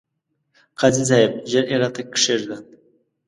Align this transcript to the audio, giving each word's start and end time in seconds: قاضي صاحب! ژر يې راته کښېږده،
قاضي 0.79 1.03
صاحب! 1.09 1.31
ژر 1.51 1.63
يې 1.71 1.77
راته 1.81 2.01
کښېږده، 2.13 2.57